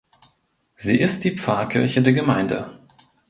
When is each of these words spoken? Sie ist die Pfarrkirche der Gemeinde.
Sie 0.73 0.99
ist 0.99 1.23
die 1.25 1.37
Pfarrkirche 1.37 2.01
der 2.01 2.13
Gemeinde. 2.13 2.79